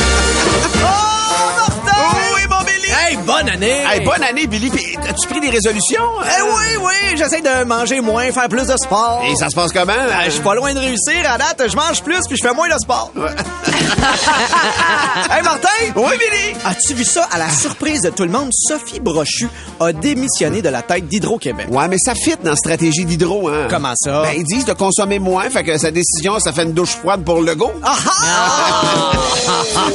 Oh, 0.75 1.57
Martin! 1.57 2.35
Oui, 2.35 2.41
mon 2.49 2.59
Billy! 2.65 2.70
Hey, 2.93 3.15
bonne 3.25 3.47
année! 3.47 3.83
Hey, 3.89 4.01
bonne 4.01 4.21
année, 4.21 4.47
Billy. 4.47 4.69
Puis, 4.69 4.97
As-tu 5.07 5.27
pris 5.27 5.39
des 5.39 5.49
résolutions? 5.49 6.03
Eh 6.23 6.41
oui, 6.41 6.77
oui, 6.85 7.15
j'essaie 7.17 7.39
de 7.41 7.63
manger 7.63 8.01
moins, 8.01 8.29
faire 8.31 8.49
plus 8.49 8.67
de 8.67 8.75
sport. 8.77 9.23
Et 9.29 9.35
ça 9.35 9.49
se 9.49 9.55
passe 9.55 9.71
comment? 9.71 9.93
Euh, 9.93 10.25
Je 10.25 10.31
suis 10.31 10.41
pas 10.41 10.55
loin 10.55 10.73
de 10.73 10.79
réussir. 10.79 11.13
À 11.25 11.37
date, 11.37 11.63
je 11.69 11.75
mange 11.77 12.01
plus 12.03 12.19
puis 12.27 12.35
je 12.37 12.45
fais 12.47 12.53
moins 12.53 12.67
de 12.67 12.77
sport. 12.81 13.11
hey, 15.31 15.41
Martin! 15.43 15.67
Oui, 15.95 16.11
Billy! 16.19 16.53
As-tu 16.65 16.93
vu 16.93 17.05
ça? 17.05 17.27
À 17.31 17.37
la 17.37 17.49
surprise 17.49 18.01
de 18.01 18.09
tout 18.09 18.23
le 18.23 18.29
monde, 18.29 18.49
Sophie 18.53 18.99
Brochu 18.99 19.47
a 19.79 19.93
démissionné 19.93 20.61
de 20.61 20.69
la 20.69 20.81
tête 20.81 21.07
d'Hydro-Québec. 21.07 21.67
Ouais, 21.69 21.87
mais 21.87 21.97
ça 21.97 22.13
fit 22.13 22.35
dans 22.43 22.49
la 22.51 22.55
stratégie 22.57 23.05
d'hydro, 23.05 23.47
hein? 23.47 23.67
Comment 23.69 23.93
ça? 23.95 24.23
Ben, 24.23 24.33
ils 24.35 24.43
disent 24.43 24.65
de 24.65 24.73
consommer 24.73 25.19
moins, 25.19 25.49
fait 25.49 25.63
que 25.63 25.77
sa 25.77 25.91
décision, 25.91 26.39
ça 26.39 26.51
fait 26.51 26.63
une 26.63 26.73
douche 26.73 26.95
froide 26.97 27.23
pour 27.23 27.41
le 27.41 27.55
go. 27.55 27.71
Ah 27.83 27.95
ah! 28.23 28.81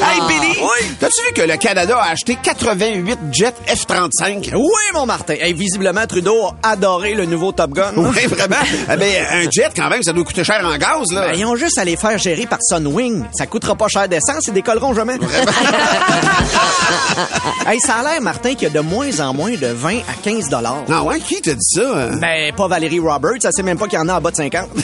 Hey, 0.02 0.20
Billy! 0.26 0.56
Oui? 0.60 0.86
T'as-tu 0.98 1.22
vu 1.26 1.32
que 1.34 1.42
le 1.42 1.56
Canada 1.56 1.98
a 2.00 2.10
acheté 2.10 2.36
88 2.86 3.18
jets 3.32 3.54
F-35? 3.66 4.54
Oui, 4.54 4.62
mon 4.94 5.06
Martin. 5.06 5.34
Hey, 5.40 5.52
visiblement, 5.52 6.06
Trudeau 6.06 6.46
a 6.62 6.70
adoré 6.70 7.14
le 7.14 7.26
nouveau 7.26 7.50
Top 7.52 7.72
Gun. 7.72 7.82
Oui, 7.96 8.26
vraiment. 8.26 8.54
Eh 8.92 8.96
ben, 8.96 9.26
un 9.32 9.42
jet, 9.50 9.70
quand 9.74 9.88
même, 9.90 10.02
ça 10.04 10.12
doit 10.12 10.22
coûter 10.24 10.44
cher 10.44 10.60
en 10.64 10.76
gaz, 10.78 11.10
là. 11.12 11.22
Ben, 11.28 11.34
ils 11.36 11.44
ont 11.44 11.56
juste 11.56 11.76
à 11.78 11.84
les 11.84 11.96
faire 11.96 12.16
gérer 12.18 12.46
par 12.46 12.58
Sunwing. 12.62 13.24
Ça 13.32 13.46
coûtera 13.46 13.74
pas 13.74 13.88
cher 13.88 14.08
d'essence 14.08 14.46
et 14.48 14.52
décolleront 14.52 14.94
jamais. 14.94 15.14
hey, 17.66 17.80
ça 17.80 17.96
a 17.96 18.02
l'air, 18.04 18.20
Martin, 18.22 18.50
qu'il 18.54 18.62
y 18.62 18.66
a 18.66 18.70
de 18.70 18.78
moins 18.80 19.18
en 19.20 19.34
moins 19.34 19.54
de 19.56 19.66
20 19.66 19.96
à 19.98 20.02
15 20.22 20.48
dollars. 20.48 20.84
Ah 20.90 21.02
ouais, 21.02 21.18
qui 21.18 21.40
t'a 21.42 21.54
dit 21.54 21.58
ça? 21.60 21.80
hein? 21.82 22.16
Ben, 22.20 22.54
pas 22.54 22.68
Valérie 22.68 23.00
Roberts, 23.00 23.42
ça 23.42 23.50
sait 23.50 23.64
même 23.64 23.78
pas 23.78 23.88
qu'il 23.88 23.98
y 23.98 24.02
en 24.02 24.08
a 24.08 24.14
en 24.14 24.20
bas 24.20 24.30
de 24.30 24.36
50. 24.36 24.68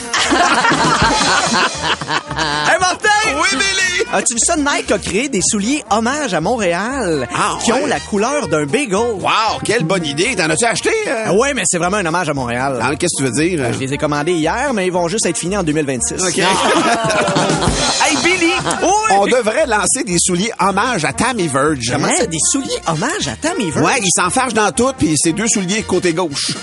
hey, 2.71 2.79
Martin! 2.79 3.09
Oui, 3.35 3.47
Billy! 3.51 4.07
As-tu 4.13 4.33
vu 4.33 4.39
ça? 4.45 4.55
Nike 4.55 4.91
a 4.91 4.97
créé 4.99 5.29
des 5.29 5.41
souliers 5.43 5.83
hommage 5.89 6.33
à 6.33 6.41
Montréal 6.41 7.27
Ah, 7.33 7.57
qui 7.63 7.71
ouais. 7.73 7.81
ont 7.81 7.85
la 7.85 7.99
couleur 7.99 8.47
d'un 8.47 8.65
bagel. 8.65 8.93
Wow, 8.95 9.59
quelle 9.63 9.83
bonne 9.83 10.05
idée. 10.05 10.35
T'en 10.35 10.49
as-tu 10.49 10.65
acheté? 10.65 10.89
euh? 11.07 11.23
Ah 11.27 11.33
Ouais, 11.33 11.53
mais 11.53 11.63
c'est 11.65 11.77
vraiment 11.77 11.97
un 11.97 12.05
hommage 12.05 12.29
à 12.29 12.33
Montréal. 12.33 12.79
Ah, 12.81 12.95
Qu'est-ce 12.95 13.21
que 13.23 13.29
tu 13.29 13.31
veux 13.31 13.47
dire? 13.49 13.73
Je 13.73 13.79
les 13.79 13.93
ai 13.93 13.97
commandés 13.97 14.33
hier, 14.33 14.71
mais 14.73 14.85
ils 14.87 14.91
vont 14.93 15.07
juste 15.07 15.25
être 15.25 15.37
finis 15.37 15.57
en 15.57 15.63
2026. 15.63 16.21
OK. 16.23 16.37
hey, 16.37 18.17
Billy! 18.23 18.51
On 19.11 19.25
devrait 19.25 19.65
lancer 19.65 20.03
des 20.05 20.17
souliers 20.19 20.51
hommage 20.59 21.05
à 21.05 21.13
Tammy 21.13 21.47
Verge. 21.47 21.89
Comment 21.91 22.07
ça, 22.15 22.25
des 22.25 22.37
souliers 22.51 22.79
hommage 22.87 23.27
à 23.27 23.35
Tammy 23.35 23.71
Verge? 23.71 23.85
Ouais, 23.85 23.99
il 24.01 24.09
s'enfarge 24.15 24.53
dans 24.53 24.71
tout, 24.71 24.91
puis 24.97 25.15
c'est 25.17 25.33
deux 25.33 25.47
souliers 25.47 25.83
côté 25.83 26.13
gauche. 26.13 26.55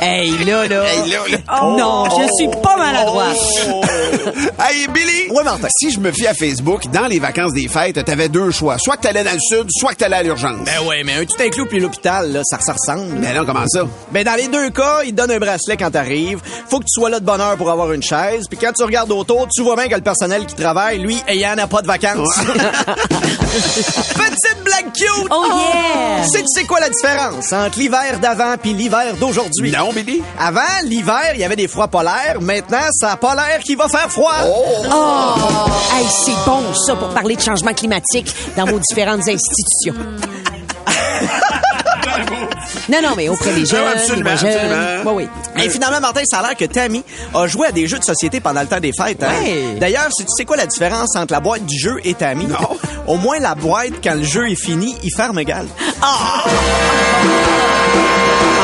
Hey, 0.00 0.30
là, 0.44 0.66
là. 0.66 0.82
Hey, 0.86 1.10
là, 1.10 1.18
là. 1.30 1.38
Non, 1.62 2.04
je 2.06 2.26
suis 2.38 2.48
pas 2.62 2.76
maladroite. 2.76 3.36
hey, 4.58 4.88
Billy! 4.88 5.30
Ouais, 5.30 5.44
Martin. 5.44 5.68
Si 5.78 5.90
je 5.90 6.00
me 6.00 6.10
fie 6.10 6.26
à 6.26 6.32
Facebook, 6.32 6.86
dans 6.90 7.06
les 7.06 7.18
vacances 7.18 7.52
des 7.52 7.68
fêtes, 7.68 8.02
t'avais 8.04 8.30
deux 8.30 8.50
choix. 8.50 8.78
Soit 8.78 8.96
que 8.96 9.02
t'allais 9.02 9.24
dans 9.24 9.32
le 9.32 9.38
sud, 9.40 9.68
soit 9.70 9.92
que 9.92 9.96
t'allais 9.98 10.16
à 10.16 10.22
l'urgence. 10.22 10.64
Ben 10.64 10.86
ouais, 10.86 11.02
mais 11.04 11.14
un 11.14 11.24
tout 11.26 11.36
inclus 11.40 11.66
puis 11.66 11.80
l'hôpital, 11.80 12.32
là, 12.32 12.40
ça, 12.44 12.58
ça 12.60 12.72
ressemble. 12.72 13.12
Mais 13.18 13.34
non, 13.34 13.44
comment 13.44 13.66
ça? 13.68 13.82
Ben 14.10 14.24
dans 14.24 14.36
les 14.36 14.48
deux 14.48 14.70
cas, 14.70 15.02
ils 15.04 15.10
te 15.10 15.16
donnent 15.16 15.32
un 15.32 15.38
bracelet 15.38 15.76
quand 15.76 15.90
t'arrives. 15.90 16.40
Faut 16.68 16.78
que 16.78 16.84
tu 16.84 16.98
sois 16.98 17.10
là 17.10 17.20
de 17.20 17.26
bonne 17.26 17.40
heure 17.40 17.56
pour 17.56 17.70
avoir 17.70 17.92
une 17.92 18.02
chaise. 18.02 18.46
Puis 18.48 18.58
quand 18.58 18.72
tu 18.72 18.82
regardes 18.82 19.12
autour, 19.12 19.48
tu 19.54 19.62
vois 19.62 19.76
bien 19.76 19.88
que 19.88 19.94
le 19.96 20.00
personnel 20.00 20.46
qui 20.46 20.54
travaille, 20.54 20.98
lui, 20.98 21.22
il 21.30 21.44
en 21.46 21.58
a 21.58 21.66
pas 21.66 21.82
de 21.82 21.86
vacances. 21.86 22.38
Petite 23.50 24.64
blague 24.64 24.92
cute! 24.94 25.28
Oh 25.30 25.44
yeah! 25.46 26.22
Tu 26.24 26.30
sais, 26.30 26.38
tu 26.38 26.46
sais 26.60 26.64
quoi 26.64 26.80
la 26.80 26.88
différence 26.88 27.52
entre 27.52 27.78
l'hiver 27.78 28.18
d'avant 28.20 28.56
puis 28.60 28.72
l'hiver 28.72 29.14
d'aujourd'hui? 29.18 29.70
Non, 29.70 29.89
Billy? 29.92 30.22
Avant, 30.38 30.60
l'hiver, 30.84 31.32
il 31.34 31.40
y 31.40 31.44
avait 31.44 31.56
des 31.56 31.68
froids 31.68 31.88
polaires. 31.88 32.36
Maintenant, 32.40 32.78
ça 32.92 33.12
a 33.12 33.16
pas 33.16 33.34
l'air 33.34 33.58
qu'il 33.60 33.76
va 33.76 33.88
faire 33.88 34.10
froid. 34.10 34.32
Oh! 34.44 35.70
Hey, 35.94 36.06
c'est 36.24 36.32
bon, 36.46 36.62
ça, 36.86 36.94
pour 36.96 37.08
parler 37.10 37.36
de 37.36 37.40
changement 37.42 37.74
climatique 37.74 38.32
dans 38.56 38.64
vos 38.66 38.78
différentes 38.78 39.28
institutions. 39.28 39.94
non, 42.88 42.98
non, 43.02 43.10
mais 43.16 43.28
auprès 43.28 43.52
des 43.52 43.66
jeunes, 43.66 43.86
absolument, 43.86 44.36
jeunes. 44.36 44.50
absolument. 44.50 45.12
Oui, 45.14 45.28
oui. 45.56 45.62
Et 45.64 45.70
finalement, 45.70 46.00
Martin, 46.00 46.22
ça 46.24 46.38
a 46.38 46.42
l'air 46.42 46.56
que 46.56 46.64
Tammy 46.64 47.04
a 47.34 47.46
joué 47.46 47.68
à 47.68 47.72
des 47.72 47.86
jeux 47.86 47.98
de 47.98 48.04
société 48.04 48.40
pendant 48.40 48.60
le 48.62 48.66
temps 48.66 48.80
des 48.80 48.92
fêtes. 48.92 49.22
hein? 49.22 49.28
Ouais. 49.42 49.76
D'ailleurs, 49.78 50.08
si 50.16 50.24
tu 50.24 50.30
sais 50.36 50.44
quoi 50.44 50.56
la 50.56 50.66
différence 50.66 51.14
entre 51.16 51.32
la 51.32 51.40
boîte 51.40 51.64
du 51.66 51.78
jeu 51.78 52.00
et 52.04 52.14
Tammy? 52.14 52.46
Non. 52.46 52.56
Au 53.06 53.16
moins, 53.16 53.38
la 53.38 53.54
boîte, 53.54 53.94
quand 54.02 54.14
le 54.14 54.24
jeu 54.24 54.50
est 54.50 54.60
fini, 54.60 54.96
il 55.02 55.10
ferme 55.14 55.38
égal. 55.38 55.66
Le 57.22 58.59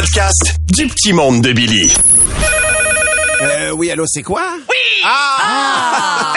podcast 0.00 0.56
du 0.72 0.86
petit 0.86 1.12
monde 1.12 1.42
de 1.42 1.52
Billy. 1.52 1.94
Euh, 3.42 3.70
oui, 3.72 3.90
allô, 3.90 4.06
c'est 4.06 4.22
quoi? 4.22 4.54
Oui! 4.56 5.02
Ah! 5.04 6.32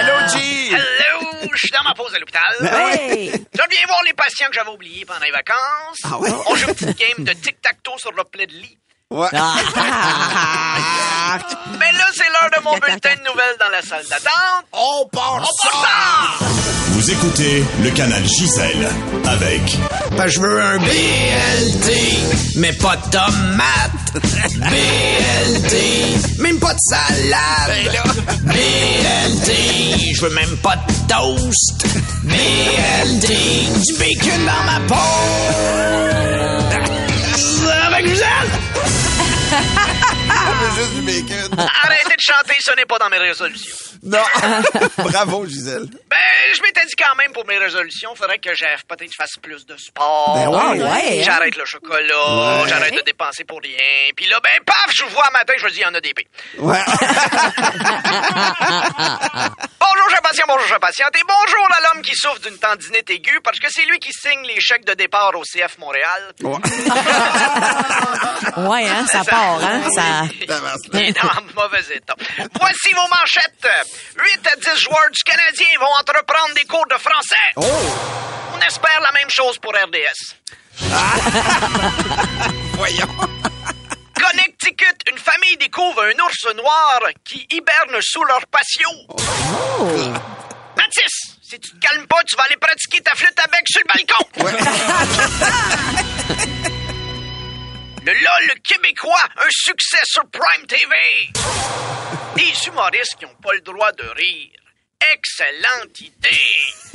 Allô, 0.00 0.14
G! 0.26 0.72
Hello, 0.72 1.30
je 1.52 1.58
suis 1.58 1.70
dans 1.70 1.84
ma 1.84 1.94
pause 1.94 2.12
à 2.12 2.18
l'hôpital. 2.18 2.42
Hey! 2.60 3.30
Je 3.30 3.62
viens 3.70 3.86
voir 3.86 4.00
les 4.04 4.14
patients 4.14 4.48
que 4.48 4.54
j'avais 4.54 4.70
oubliés 4.70 5.04
pendant 5.06 5.24
les 5.24 5.30
vacances. 5.30 6.00
Ah 6.02 6.18
ouais? 6.18 6.28
On 6.48 6.56
joue 6.56 6.70
une 6.70 6.74
petite 6.74 6.98
game 6.98 7.24
de 7.24 7.32
tic-tac-toe 7.34 7.98
sur 7.98 8.10
le 8.10 8.24
plat 8.24 8.46
de 8.46 8.52
lit. 8.52 8.76
Ouais. 9.12 9.28
Mais 9.32 9.38
là, 11.92 12.06
c'est 12.14 12.28
l'heure 12.30 12.50
de 12.56 12.62
mon 12.64 12.78
bulletin 12.78 13.14
de 13.14 13.20
nouvelles 13.30 13.56
dans 13.60 13.70
la 13.70 13.82
salle 13.82 14.06
d'attente. 14.10 14.66
On 14.72 15.06
part 15.12 15.36
On 15.36 15.68
part 15.68 16.40
ça! 16.40 16.44
Vous 16.94 17.10
écoutez 17.12 17.62
le 17.80 17.90
canal 17.90 18.24
Gisèle 18.26 18.90
avec 19.24 19.78
je 20.26 20.40
veux 20.40 20.60
un 20.60 20.78
BLT, 20.78 22.17
mais 22.58 22.72
pas 22.72 22.96
de 22.96 23.02
tomates. 23.10 24.14
BLT, 24.58 25.74
même 26.40 26.58
pas 26.58 26.74
de 26.74 26.80
salade. 26.80 27.70
BLT, 28.42 29.52
je 30.14 30.20
veux 30.22 30.34
même 30.34 30.56
pas 30.58 30.74
de 30.76 30.82
toast. 31.08 31.86
BLT, 32.24 33.28
du 33.86 33.92
bacon 33.94 34.44
dans 34.44 34.64
ma 34.64 34.80
peau. 34.86 34.94
Avec 37.86 38.06
juste 40.76 40.94
du 40.94 41.02
bacon. 41.02 41.58
Arrêtez 41.82 42.16
de 42.16 42.20
chanter, 42.20 42.54
ce 42.60 42.72
n'est 42.76 42.86
pas 42.86 42.98
dans 42.98 43.08
mes 43.08 43.18
résolutions. 43.18 43.76
Non. 44.02 44.22
Bravo, 44.98 45.46
Gisèle. 45.46 45.86
Ben, 46.08 46.16
je 46.56 46.62
m'étais 46.62 46.84
dit 46.86 46.94
quand 46.96 47.14
même 47.16 47.32
pour 47.32 47.46
mes 47.46 47.58
résolutions, 47.58 48.14
faudrait 48.14 48.38
que 48.38 48.54
j'aille 48.54 48.76
peut-être 48.88 49.14
fasse 49.14 49.36
plus 49.42 49.66
de 49.66 49.76
sport. 49.76 50.34
Ben 50.34 50.48
ouais, 50.48 50.82
ouais, 50.82 51.20
hein? 51.20 51.22
J'arrête 51.24 51.56
le 51.56 51.64
chocolat, 51.64 52.62
Ouais. 52.62 52.68
j'arrête 52.68 52.94
de 52.94 53.02
dépenser 53.04 53.44
pour 53.44 53.60
rien. 53.62 53.76
Puis 54.16 54.26
là, 54.26 54.38
ben, 54.42 54.62
paf, 54.64 54.86
je 54.96 55.04
vous 55.04 55.10
vois 55.10 55.26
un 55.28 55.32
matin, 55.32 55.52
je 55.58 55.64
me 55.64 55.70
dis, 55.70 55.78
il 55.78 55.82
y 55.82 55.86
en 55.86 55.94
a 55.94 56.00
des 56.00 56.14
pires. 56.14 56.26
Ouais. 56.58 56.78
Bonjour, 59.80 60.10
cher 60.10 60.20
patient, 60.22 60.44
bonjour, 60.46 60.66
cher 60.68 60.80
patiente. 60.80 61.10
Et 61.16 61.22
bonjour 61.26 61.66
à 61.76 61.80
l'homme 61.94 62.02
qui 62.02 62.14
souffre 62.14 62.40
d'une 62.40 62.58
tendinite 62.58 63.08
aiguë 63.10 63.40
parce 63.42 63.58
que 63.58 63.66
c'est 63.70 63.84
lui 63.86 63.98
qui 63.98 64.12
signe 64.12 64.42
les 64.46 64.60
chèques 64.60 64.84
de 64.84 64.92
départ 64.94 65.32
au 65.34 65.42
CF 65.42 65.78
Montréal. 65.78 66.32
Ouais, 68.56 68.86
hein, 68.86 69.06
ça 69.06 69.24
part, 69.24 69.60
hein? 69.62 69.82
Ça... 69.94 70.24
Il 70.94 71.00
est 71.00 71.20
en 71.24 71.42
mauvais 71.54 71.84
état. 71.94 72.14
Voici 72.58 72.92
vos 72.94 73.08
manchettes. 73.08 73.68
8 74.16 74.46
à 74.46 74.56
10 74.74 74.80
joueurs 74.80 75.10
du 75.12 75.22
Canadien 75.22 75.66
vont 75.78 75.92
entreprendre 76.00 76.54
des 76.54 76.64
cours 76.64 76.86
de 76.86 76.94
français. 76.96 77.52
On 77.56 78.60
espère 78.60 79.00
la 79.00 79.12
même 79.18 79.30
chose 79.30 79.58
pour 79.58 79.72
RDS. 79.72 80.36
Voyons. 82.74 83.08
Connecticut, 84.20 84.96
une 85.10 85.18
famille 85.18 85.56
découvre 85.58 86.02
un 86.02 86.18
ours 86.24 86.46
noir 86.56 87.00
qui 87.24 87.46
hiberne 87.50 88.00
sous 88.00 88.24
leur 88.24 88.46
patio. 88.46 88.88
Mathis, 90.76 91.36
si 91.42 91.58
tu 91.60 91.70
te 91.70 91.86
calmes 91.86 92.06
pas, 92.06 92.22
tu 92.26 92.36
vas 92.36 92.44
aller 92.44 92.56
pratiquer 92.56 93.00
ta 93.00 93.12
flûte 93.14 93.38
à 93.42 93.48
bec 93.48 93.66
sur 93.68 93.80
le 93.80 93.86
balcon. 93.92 94.24
Le 98.08 98.14
LOL 98.14 98.60
québécois, 98.62 99.22
un 99.36 99.50
succès 99.50 99.98
sur 100.04 100.22
Prime 100.30 100.66
TV. 100.66 100.94
Des 102.36 102.66
humoristes 102.66 103.16
qui 103.18 103.26
n'ont 103.26 103.34
pas 103.34 103.52
le 103.52 103.60
droit 103.60 103.92
de 103.92 104.04
rire. 104.16 104.58
Excellente 105.12 106.00
idée! 106.00 106.40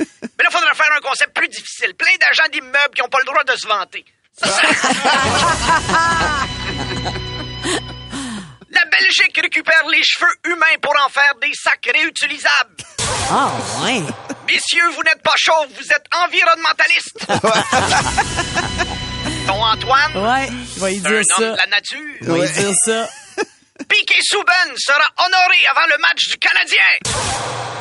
Mais 0.00 0.42
là, 0.42 0.50
faudrait 0.50 0.74
faire 0.74 0.90
un 0.90 1.00
concept 1.00 1.32
plus 1.32 1.46
difficile. 1.46 1.94
Plein 1.94 2.16
d'agents 2.20 2.48
d'immeubles 2.50 2.96
qui 2.96 3.02
n'ont 3.02 3.08
pas 3.08 3.20
le 3.20 3.26
droit 3.26 3.44
de 3.44 3.54
se 3.54 3.68
vanter. 3.68 4.04
La 8.70 8.84
Belgique 8.86 9.38
récupère 9.40 9.86
les 9.86 10.02
cheveux 10.02 10.34
humains 10.46 10.78
pour 10.82 10.94
en 11.06 11.08
faire 11.10 11.36
des 11.40 11.54
sacs 11.54 11.90
réutilisables. 11.94 12.82
Ah, 13.30 13.52
ouais. 13.84 14.02
Messieurs, 14.48 14.90
vous 14.90 15.04
n'êtes 15.04 15.22
pas 15.22 15.34
chauves, 15.36 15.68
vous 15.76 15.92
êtes 15.92 16.06
environnementalistes. 16.24 17.24
Ton 19.46 19.62
Antoine, 19.62 20.16
Ouais, 20.16 20.48
y 20.94 21.06
un 21.06 21.10
homme 21.10 21.22
de 21.40 21.56
la 21.56 21.66
nature. 21.66 21.98
Je 22.20 22.30
vais 22.32 22.46
y 22.46 22.50
dire 22.52 22.72
ça. 22.84 23.08
Piquet 23.88 24.20
Souben 24.22 24.74
sera 24.76 25.04
honoré 25.18 25.66
avant 25.70 25.86
le 25.94 25.98
match 26.00 26.28
du 26.28 26.36
Canadien. 26.38 27.12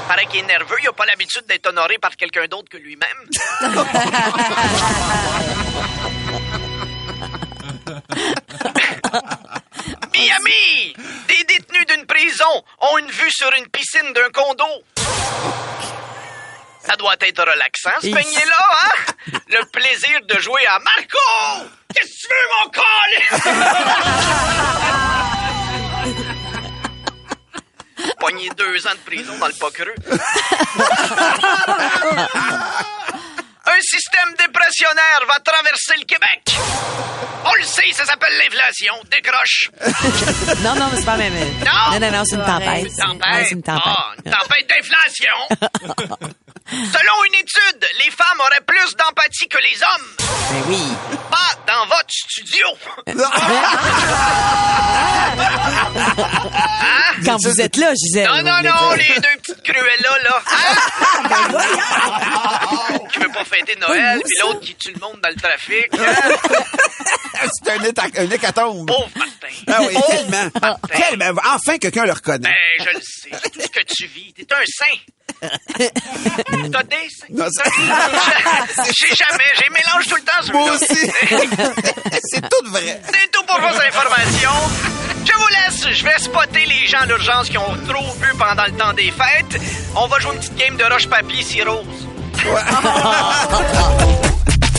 Paraît 0.07 0.25
qu'il 0.25 0.39
est 0.41 0.47
nerveux, 0.47 0.75
il 0.81 0.85
n'a 0.85 0.93
pas 0.93 1.05
l'habitude 1.05 1.45
d'être 1.47 1.67
honoré 1.67 1.97
par 1.99 2.15
quelqu'un 2.15 2.45
d'autre 2.47 2.69
que 2.69 2.77
lui-même. 2.77 3.29
Miami! 10.13 10.93
Des 11.27 11.43
détenus 11.45 11.85
d'une 11.87 12.05
prison 12.05 12.63
ont 12.81 12.97
une 12.97 13.09
vue 13.11 13.31
sur 13.31 13.49
une 13.57 13.67
piscine 13.67 14.13
d'un 14.13 14.29
condo. 14.31 14.65
Ça 16.85 16.95
doit 16.97 17.15
être 17.21 17.39
relaxant, 17.41 17.91
ce 18.01 18.07
Et- 18.07 18.11
peignet-là, 18.13 18.67
hein? 18.83 18.89
Le 19.47 19.65
plaisir 19.71 20.19
de 20.27 20.39
jouer 20.39 20.65
à 20.67 20.79
Marco! 20.79 21.69
Qu'est-ce 21.93 22.11
que 22.11 22.17
tu 22.19 22.27
veux, 22.29 22.47
mon 22.59 22.69
col? 22.71 23.11
Pogné 28.19 28.49
deux 28.57 28.87
ans 28.87 28.91
de 28.93 28.97
prison 29.05 29.37
dans 29.37 29.47
le 29.47 29.53
pas 29.53 29.71
creux. 29.71 29.95
Un 33.65 33.79
système 33.81 34.33
dépressionnaire 34.37 35.21
va 35.27 35.39
traverser 35.39 35.95
le 35.97 36.05
Québec. 36.05 36.57
On 37.45 37.53
le 37.55 37.63
sait, 37.63 37.91
ça 37.93 38.05
s'appelle 38.05 38.33
l'inflation. 38.43 38.93
Décroche. 39.09 39.69
Non, 40.63 40.75
non, 40.75 40.87
mais 40.91 40.97
c'est 40.99 41.05
pas 41.05 41.17
même. 41.17 41.33
Non? 41.33 41.91
Non, 41.91 41.99
non, 41.99 42.11
non, 42.11 42.23
c'est 42.25 42.35
une 42.35 42.45
tempête. 42.45 42.85
Une 43.51 43.61
tempête. 43.63 43.83
Ah, 43.85 44.11
une 44.25 44.31
tempête 44.31 44.67
d'inflation. 44.69 45.35
Selon 46.73 47.23
une 47.27 47.35
étude, 47.35 47.85
les 48.03 48.09
femmes 48.11 48.39
auraient 48.39 48.65
plus 48.65 48.95
d'empathie 48.95 49.47
que 49.47 49.59
les 49.59 49.79
hommes. 49.83 50.07
Ben 50.49 50.63
oui. 50.67 50.81
Pas 51.29 51.51
dans 51.67 51.85
votre 51.85 52.09
studio. 52.09 52.65
Quand 57.33 57.39
vous 57.49 57.61
êtes 57.61 57.77
là, 57.77 57.93
Gisèle. 57.95 58.27
Non, 58.27 58.43
non, 58.43 58.61
non, 58.61 58.91
les 58.93 59.15
deux 59.15 59.37
petites 59.41 59.63
cruelles-là, 59.63 60.17
là. 60.23 60.39
Hein? 60.51 60.75
qui 63.11 63.17
veut 63.19 63.29
pas 63.29 63.43
fêter 63.45 63.75
Noël, 63.79 64.21
puis 64.23 64.33
l'autre 64.41 64.59
qui 64.59 64.75
tue 64.75 64.91
le 64.93 64.99
monde 64.99 65.19
dans 65.21 65.29
le 65.29 65.35
trafic. 65.35 65.87
hein? 65.93 66.15
C'est 67.63 67.71
un, 67.71 67.79
un 68.23 68.29
hécatombe. 68.29 68.85
Pauvre 68.87 69.09
Martin. 69.15 69.47
Ah 69.67 69.79
oui, 69.81 69.93
Pauvre 69.93 70.07
tellement. 70.07 70.49
Martin. 70.61 70.87
Tellement. 71.09 71.41
Enfin, 71.55 71.77
quelqu'un 71.79 72.05
le 72.05 72.13
reconnaît. 72.13 72.49
Ben, 72.77 72.85
je 72.85 72.89
le 72.97 73.01
sais. 73.01 73.31
Tout 73.51 73.61
ce 73.61 73.67
que 73.67 73.83
tu 73.87 74.05
vis, 74.07 74.33
t'es 74.33 74.45
un 74.53 74.65
saint. 74.65 74.97
T'as 75.41 76.83
des 76.83 77.07
J'ai 78.91 79.15
jamais, 79.15 79.49
j'ai 79.57 79.69
mélange 79.69 80.05
tout 80.07 80.15
le 80.15 80.21
temps. 80.21 80.43
Moi 80.53 80.71
aussi. 80.73 81.11
C'est 82.31 82.41
tout 82.49 82.65
vrai. 82.69 83.01
C'est 83.11 83.29
tout 83.31 83.43
pour 83.45 83.59
vos 83.59 83.67
informations. 83.67 84.69
Je 85.25 85.31
vous 85.33 85.47
laisse, 85.47 85.87
je 85.97 86.03
vais 86.03 86.17
spotter 86.17 86.65
les 86.65 86.87
gens 86.87 87.05
d'urgence 87.05 87.49
qui 87.49 87.57
ont 87.57 87.75
trop 87.87 88.13
bu 88.15 88.27
pendant 88.37 88.65
le 88.65 88.71
temps 88.73 88.93
des 88.93 89.11
fêtes. 89.11 89.61
On 89.95 90.07
va 90.07 90.19
jouer 90.19 90.33
une 90.33 90.39
petite 90.39 90.55
game 90.57 90.77
de 90.77 90.83
roche-papier-cirrose. 90.83 91.85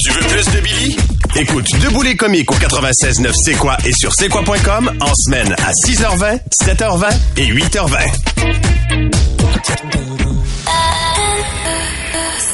Tu 0.04 0.10
veux 0.12 0.20
plus 0.26 0.44
de 0.54 0.60
Billy? 0.60 0.96
Écoute 1.36 1.64
Debout 1.80 2.02
les 2.02 2.14
comiques 2.16 2.50
au 2.50 2.54
96.9 2.56 3.32
C'est 3.44 3.54
quoi 3.54 3.76
et 3.84 3.92
sur 3.92 4.12
c'est 4.12 4.28
quoi.com 4.28 4.92
en 5.00 5.14
semaine 5.14 5.52
à 5.54 5.70
6h20, 5.72 6.40
7h20 6.62 7.16
et 7.38 7.46
8h20. 7.46 7.98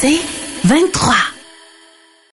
C'est 0.00 0.20
23. 0.64 1.14